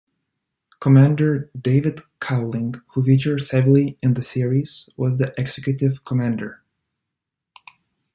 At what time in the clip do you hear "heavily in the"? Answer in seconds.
3.51-4.23